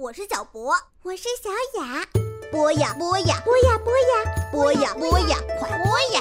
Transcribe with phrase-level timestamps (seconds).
[0.00, 0.72] 我是小博，
[1.02, 1.50] 我是小
[1.80, 2.06] 雅。
[2.52, 6.20] 播呀播呀，播呀播呀，播呀播呀，快播呀！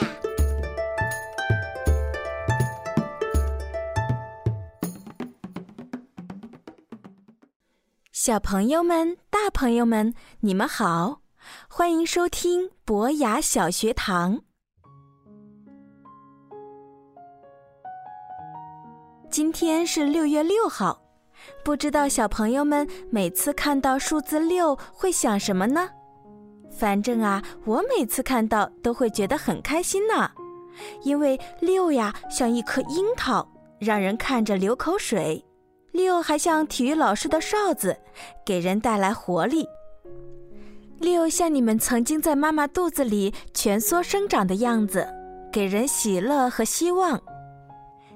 [8.11, 11.21] 小朋友们、大朋友们，你们好，
[11.69, 14.41] 欢迎收听博雅小学堂。
[19.29, 20.99] 今天是六月六号，
[21.63, 25.89] 不知道小朋友们每次看到数字六会想什么呢？
[26.69, 30.29] 反正啊，我每次看到都会觉得很开心呢，
[31.03, 33.47] 因为六呀像一颗樱桃，
[33.79, 35.43] 让人看着流口水；
[35.91, 37.97] 六还像体育老师的哨子，
[38.45, 39.65] 给人带来活力。
[40.99, 45.07] 六像你们曾经在妈妈肚子里蜷缩生长的样子，
[45.51, 47.21] 给人喜乐和希望。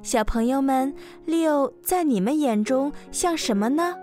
[0.03, 3.95] 小朋友们，六在你们眼中像什么呢？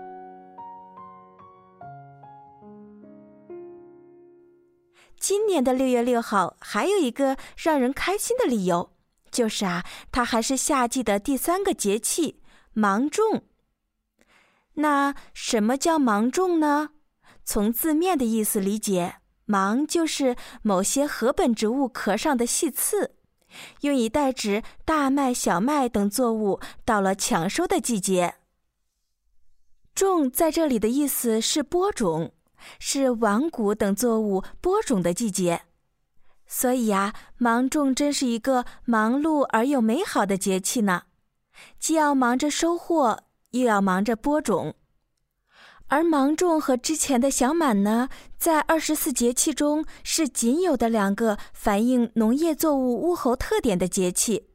[5.19, 8.91] 今年的六月六号还有一个让人开心的理由，
[9.29, 13.43] 就是啊，它还是夏季的第三个节气——芒种。
[14.75, 16.91] 那什么叫芒种呢？
[17.43, 23.15] 从字面的意思理解，芒就是某些禾本植物壳上的细刺。
[23.81, 28.35] 用以代指大麦、小麦等作物到了抢收的季节。
[29.93, 32.31] 种在这里的意思是播种，
[32.79, 35.63] 是晚谷等作物播种的季节。
[36.47, 41.03] 所以啊，芒种真是一个忙碌而又美好的节气呢，
[41.79, 44.75] 既要忙着收获，又要忙着播种。
[45.89, 54.49] 而芒种和之前的小满呢，在二十四节气中是仅有的两个反映农业作物物候特点的节气。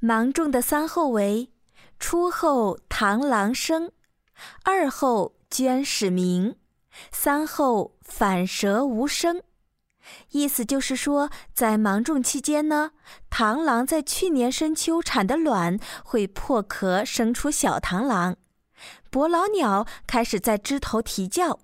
[0.00, 1.50] 芒种的三候为：
[1.98, 3.92] 初候螳螂生，
[4.64, 6.56] 二候鹃始鸣，
[7.10, 9.42] 三候反舌无声。
[10.32, 12.90] 意思就是说，在芒种期间呢，
[13.30, 18.36] 螳螂在去年深秋产的卵会破壳生出小螳螂。
[19.12, 21.60] 伯劳鸟开始在枝头啼叫，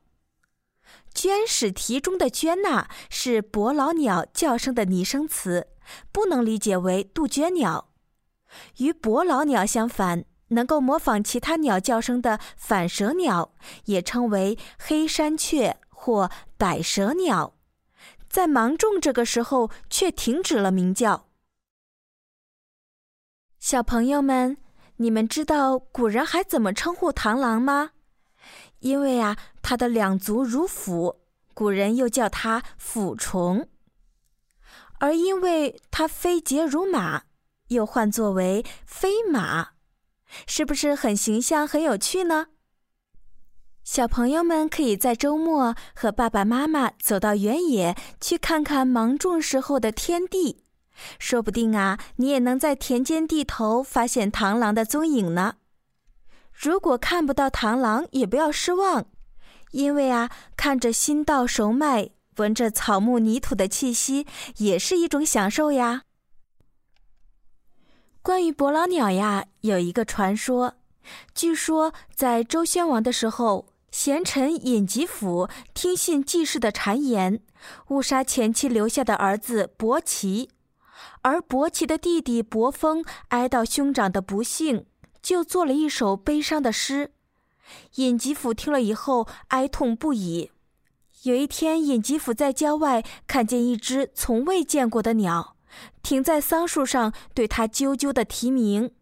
[1.15, 5.69] 鹃始啼中的鹃呐是伯劳鸟叫声的拟声词，
[6.13, 7.89] 不能理解为杜鹃鸟。
[8.77, 13.55] 与伯劳鸟相反，能够模仿其他鸟叫声的反舌鸟，
[13.87, 17.55] 也称为黑山雀或百舌鸟，
[18.29, 21.29] 在芒种这个时候却停止了鸣叫。
[23.59, 24.59] 小朋友们。
[25.01, 27.91] 你们知道古人还怎么称呼螳螂吗？
[28.81, 31.21] 因为啊，它的两足如斧，
[31.55, 33.69] 古人又叫它斧虫；
[34.99, 37.23] 而因为它飞节如马，
[37.69, 39.71] 又唤作为飞马。
[40.47, 42.49] 是不是很形象、很有趣呢？
[43.85, 50.65] 小朋友们可以在周末和爸爸妈妈走到原野，去看看芒种时候的天地。
[51.19, 55.57] 说不定啊，你也能在田间地头发现螳螂的踪影呢。
[56.53, 59.07] 如果看不到螳螂，也不要失望，
[59.71, 64.27] 因为啊，看着新稻熟麦，闻着草木泥土的气息，
[64.57, 66.03] 也是一种享受呀。
[68.21, 70.75] 关于伯劳鸟呀，有一个传说，
[71.33, 77.41] 据说在周宣王的时候，贤臣尹吉甫听信季氏的谗言，
[77.89, 80.51] 误杀前妻留下的儿子伯奇。
[81.23, 84.87] 而伯奇的弟弟伯峰哀悼兄长的不幸，
[85.23, 87.13] 就做了一首悲伤的诗。
[87.97, 90.51] 尹吉甫听了以后哀痛不已。
[91.25, 95.57] 有一天，尹吉甫在郊外看见一只从未见过的鸟，
[96.03, 98.95] 停在桑树上，对他啾啾的啼鸣，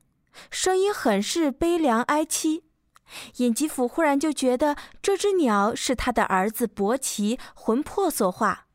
[0.50, 2.62] 声音很是悲凉哀凄。
[3.36, 8.66] 尹吉甫忽然就觉得这只鸟是他的儿子伯奇魂魄所化，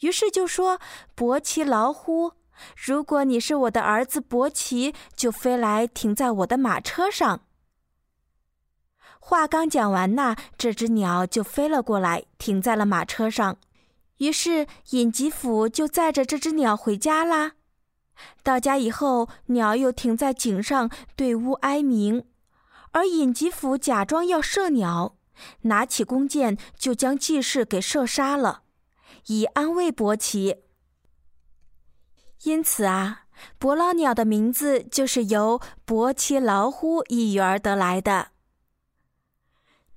[0.00, 0.80] 于是就说
[1.14, 2.32] ：“伯奇劳乎？”
[2.76, 7.40] 如果你是我的儿子伯奇，就飞来停在我的马车上。
[9.18, 13.58] 话刚讲完呢，这只鸟就飞了过来，停在了马车上。
[14.18, 17.52] 于是尹吉甫就载着这只鸟回家啦。
[18.42, 22.24] 到家以后，鸟又停在井上对屋哀鸣，
[22.90, 25.16] 而尹吉甫假装要射鸟，
[25.62, 28.62] 拿起弓箭就将季氏给射杀了，
[29.28, 30.56] 以安慰伯奇。
[32.44, 33.24] 因此啊，
[33.58, 38.28] 伯劳鸟的名字就是由“伯其劳乎”一语而得来的。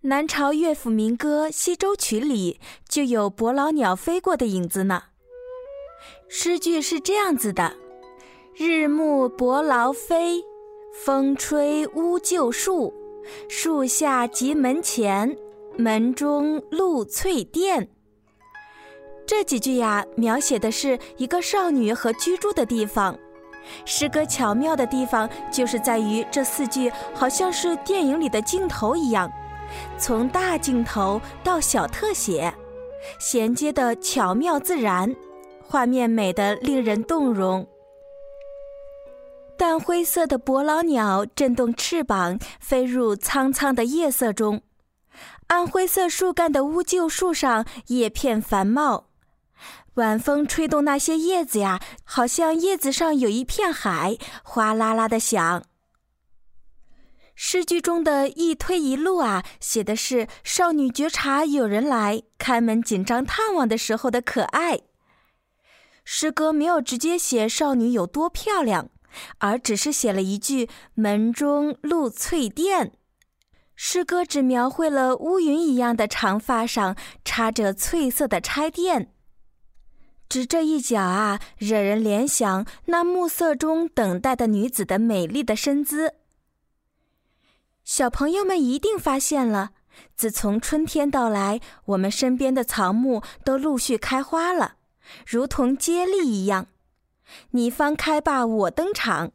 [0.01, 2.59] 南朝乐府民歌《西洲曲》里
[2.89, 5.03] 就有伯劳鸟飞过的影子呢。
[6.27, 7.77] 诗句是这样子的
[8.53, 10.43] ：“日暮伯劳飞，
[11.05, 12.93] 风吹乌旧树。
[13.47, 15.37] 树下即门前，
[15.77, 17.89] 门中露翠殿。
[19.25, 23.17] 这几句呀，描写的是一个少女和居住的地方。
[23.85, 29.31] 诗歌巧妙的地方，就是在于这四句好像是电影里的镜头一样，
[29.97, 32.53] 从大镜头到小特写，
[33.19, 35.15] 衔接的巧妙自然，
[35.65, 37.65] 画面美得令人动容。
[39.57, 44.61] 淡灰色的伯劳鸟振动翅膀，飞入苍苍的夜色中。
[45.47, 49.05] 暗灰色树干的乌桕树上，叶片繁茂。
[49.95, 55.63] 晚风吹动那些叶子呀，好像叶子上有一片海，哗啦啦的响。
[57.35, 64.81] 诗句中的一推一路啊，写的是少女觉察有人来，开门紧张探望的时候的可爱。
[66.03, 68.89] 诗歌没有直接写少女有多漂亮，
[69.37, 72.91] 而只是写了一句“门中露翠钿”。
[73.75, 79.07] 诗歌只描绘了乌云一样的长发上插着翠色的钗钿。
[80.33, 86.15] 只这一脚啊，惹人联想那暮色中等待的女子的美丽的身姿。
[87.83, 89.73] 小朋友们一定发现了，
[90.15, 94.77] 自从春天到来，我们身边的草木都陆续开花了，
[95.27, 96.65] 如同接力一样，
[97.51, 99.33] 你方开罢我登场。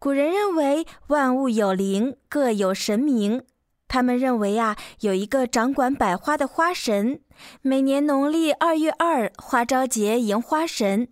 [0.00, 3.44] 古人认为万物有灵，各有神明。
[3.86, 7.20] 他们认为啊，有一个掌管百花的花神，
[7.62, 11.08] 每年农历二月二花朝节迎花神，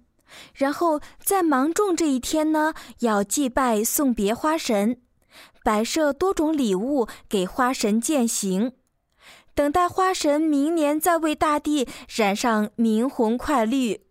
[0.55, 5.01] 然后在芒种这一天呢，要祭拜送别花神，
[5.63, 8.73] 摆设多种礼物给花神践行，
[9.55, 14.03] 等待花神明年再为大地染上明红快绿。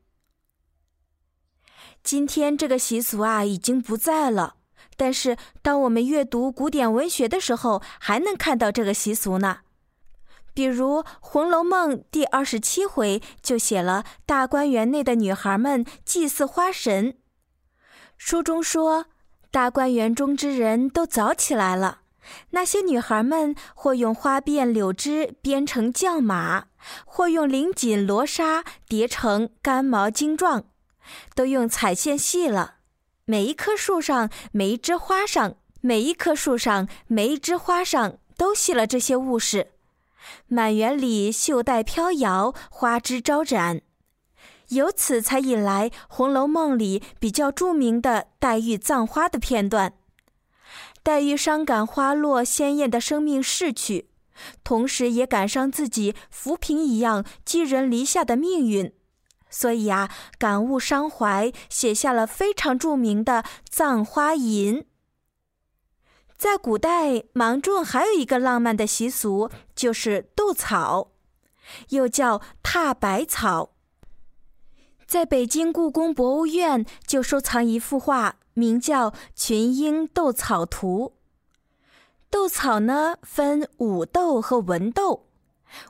[2.04, 4.56] 今天这个习俗啊，已经不在了。
[4.96, 9.60] 但是，当我们阅读古典文学的时候，还能看到这个习俗呢。
[10.58, 17.16] 比如《红楼梦》第二十七回就写了大观园内的女孩们祭祀花神。
[18.18, 19.06] 书中说，
[19.52, 22.00] 大观园中之人都早起来了，
[22.50, 26.66] 那些女孩们或用花辫柳枝编成轿马，
[27.06, 30.64] 或用绫锦罗纱叠成干毛精状，
[31.36, 32.78] 都用彩线系了。
[33.26, 39.74] 每一棵树上，每一枝花上，每一棵树上，每一枝花上，都系了这些物事。
[40.48, 43.82] 满园里绣带飘摇，花枝招展，
[44.70, 49.94] 由此才引来《红楼梦》里比较著名的黛玉葬花的片段。
[51.04, 54.10] 黛玉伤感花落鲜艳的生命逝去，
[54.64, 58.94] 同时也感伤自己浮萍一样寄人篱下的命运。
[59.50, 64.82] 所以啊，感悟伤怀，写下了非常著名的《葬花吟》。
[66.38, 71.12] 在古代，芒种还有一个浪漫的习俗，就是斗草，
[71.90, 73.70] 又叫踏百草。
[75.06, 81.14] 在北京故宫博物院就收藏一幅画，名叫《群英斗草图》。
[82.30, 85.28] 斗草呢，分武斗和文斗。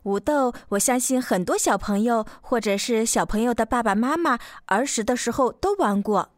[0.03, 6.33] 武斗，我相信很多小朋友或者是小朋友的爸爸妈妈儿时的时候都玩过。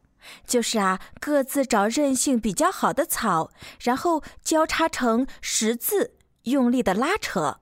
[0.46, 6.13] 就是啊，各自找韧性比较好的草，然后交叉成十字，
[6.50, 7.60] 用力的拉扯，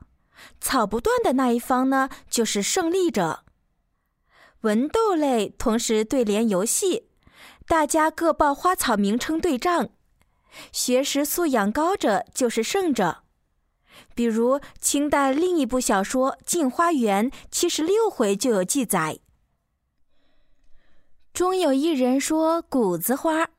[0.60, 3.44] 草不断的那一方呢就是胜利者。
[4.62, 7.08] 文斗类同时对联游戏，
[7.68, 9.90] 大家各报花草名称对仗，
[10.72, 13.24] 学识素养高者就是胜者。
[14.14, 19.20] 比如清代另一部小说《镜花缘》七十六回就有记载，
[21.34, 23.50] 中有一人说谷子花，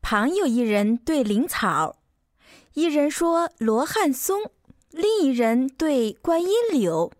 [0.00, 1.96] 旁有一人对灵草，
[2.74, 4.50] 一人说罗汉松，
[4.90, 7.12] 另一人对观音柳，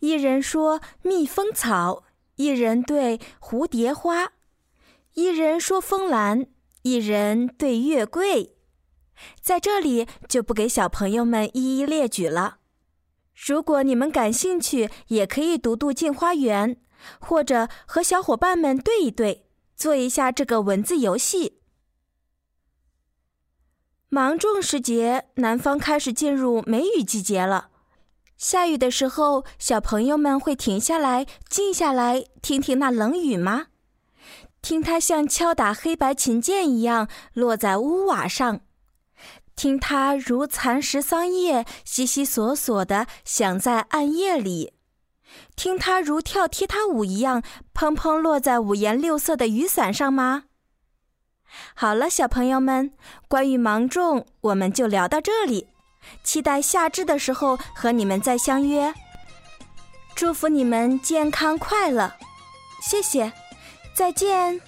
[0.00, 2.04] 一人说蜜蜂草，
[2.36, 4.32] 一人对蝴蝶花，
[5.14, 6.46] 一人说风兰，
[6.82, 8.56] 一人对月桂。
[9.40, 12.58] 在这里就不给小朋友们一一列举了。
[13.34, 16.74] 如果你们感兴趣，也可以读读《镜花缘》，
[17.18, 21.60] 或者和小伙伴们对一对，做一下这个文字游戏。
[24.08, 27.70] 芒种时节，南方开始进入梅雨季节了。
[28.36, 33.66] 下雨的时候，小朋友们会停下来，静下来，听听那冷雨吗？
[34.62, 38.60] 听它像敲打黑白琴键一样落在屋瓦上。
[39.56, 44.72] 听它如蚕食桑叶，悉悉索索地响在暗夜里；
[45.56, 47.42] 听它如跳踢踏舞一样，
[47.74, 50.44] 砰砰落在五颜六色的雨伞上吗？
[51.74, 52.92] 好了，小朋友们，
[53.28, 55.68] 关于芒种，我们就聊到这里。
[56.22, 58.94] 期待夏至的时候和你们再相约。
[60.14, 62.12] 祝福你们健康快乐，
[62.80, 63.32] 谢谢，
[63.94, 64.60] 再见。